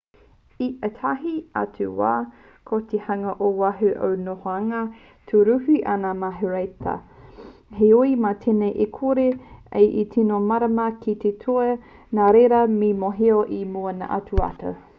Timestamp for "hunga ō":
3.09-3.49